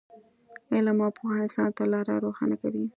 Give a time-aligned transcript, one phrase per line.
[0.73, 2.85] علم او پوهه انسان ته لاره روښانه کوي.